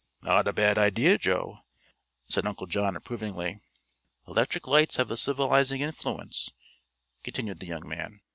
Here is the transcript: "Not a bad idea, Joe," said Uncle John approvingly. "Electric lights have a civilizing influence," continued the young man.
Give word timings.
"Not 0.23 0.47
a 0.47 0.51
bad 0.53 0.79
idea, 0.79 1.19
Joe," 1.19 1.59
said 2.27 2.47
Uncle 2.47 2.65
John 2.65 2.95
approvingly. 2.95 3.59
"Electric 4.27 4.65
lights 4.65 4.95
have 4.95 5.11
a 5.11 5.15
civilizing 5.15 5.81
influence," 5.81 6.49
continued 7.23 7.59
the 7.59 7.67
young 7.67 7.87
man. 7.87 8.19